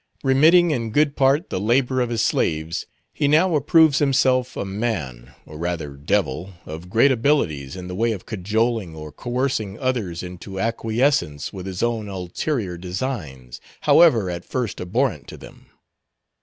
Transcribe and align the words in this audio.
Remitting 0.23 0.71
in 0.71 0.89
good 0.89 1.15
part 1.15 1.51
the 1.51 1.59
labor 1.59 2.01
of 2.01 2.09
his 2.09 2.23
slaves, 2.25 2.87
he 3.13 3.27
now 3.27 3.53
approves 3.55 3.99
himself 3.99 4.57
a 4.57 4.65
man, 4.65 5.31
or 5.45 5.59
rather 5.59 5.91
devil, 5.95 6.53
of 6.65 6.89
great 6.89 7.11
abilities 7.11 7.75
in 7.75 7.87
the 7.87 7.93
way 7.93 8.11
of 8.11 8.25
cajoling 8.25 8.95
or 8.95 9.11
coercing 9.11 9.77
others 9.77 10.23
into 10.23 10.59
acquiescence 10.59 11.53
with 11.53 11.67
his 11.67 11.83
own 11.83 12.07
ulterior 12.09 12.79
designs, 12.79 13.61
however 13.81 14.27
at 14.31 14.43
first 14.43 14.81
abhorrent 14.81 15.27
to 15.27 15.37
them. 15.37 15.67